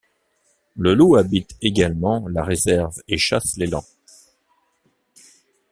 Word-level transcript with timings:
Le 0.77 0.95
loup 0.95 1.15
habite 1.15 1.55
également 1.61 2.27
la 2.27 2.43
réserve 2.43 2.99
et 3.07 3.19
chasse 3.19 3.55
l'élan. 3.57 3.85